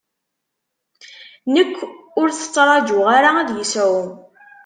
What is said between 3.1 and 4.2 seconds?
ara ad yesɛu.